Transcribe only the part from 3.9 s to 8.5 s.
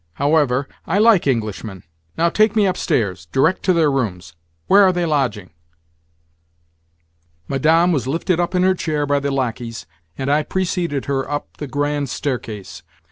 rooms. Where are they lodging?" Madame was lifted